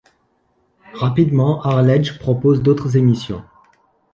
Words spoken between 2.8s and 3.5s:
émissions.